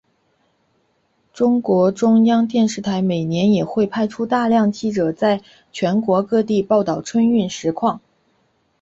[1.31, 8.01] 中国中央电视台每年也会派出大量记者在全国各地报道春运实况。